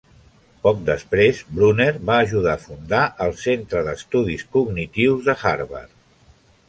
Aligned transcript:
Poc 0.61 0.79
després, 0.85 1.41
Bruner 1.59 1.87
va 2.11 2.15
ajudar 2.23 2.55
a 2.59 2.63
fundar 2.63 3.03
el 3.27 3.37
Centre 3.43 3.85
d'Estudis 3.89 4.47
Cognitius 4.57 5.27
de 5.29 5.37
Harvard. 5.53 5.95